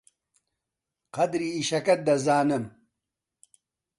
[1.15, 2.63] قەدری ئیشەکەت دەزانم.